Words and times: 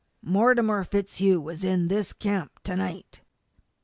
Mortimer 0.23 0.83
FitzHugh 0.83 1.39
was 1.39 1.63
in 1.63 1.87
this 1.87 2.11
camp 2.11 2.53
to 2.63 2.75
night!" 2.75 3.21